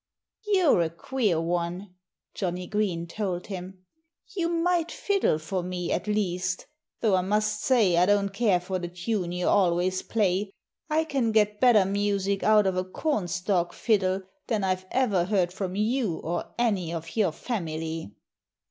"You're 0.47 0.81
a 0.81 0.89
queer 0.89 1.39
one," 1.39 1.93
Johnnie 2.33 2.65
Green 2.65 3.05
told 3.05 3.45
him. 3.45 3.85
"You 4.35 4.49
might 4.49 4.91
fiddle 4.91 5.37
for 5.37 5.61
me, 5.61 5.91
at 5.91 6.07
least 6.07 6.65
though 7.01 7.13
I 7.15 7.21
must 7.21 7.61
say 7.61 7.95
I 7.97 8.07
don't 8.07 8.29
care 8.29 8.59
for 8.59 8.79
the 8.79 8.87
tune 8.87 9.31
you 9.31 9.47
always 9.47 10.01
play. 10.01 10.49
I 10.89 11.03
can 11.03 11.31
get 11.31 11.59
better 11.59 11.85
music 11.85 12.41
out 12.41 12.65
of 12.65 12.77
a 12.77 12.83
cornstalk 12.83 13.73
fiddle 13.73 14.23
than 14.47 14.63
I've 14.63 14.87
ever 14.89 15.25
heard 15.25 15.53
from 15.53 15.75
you 15.75 16.17
or 16.17 16.45
any 16.57 16.91
of 16.91 17.15
your 17.15 17.31
family." 17.31 18.11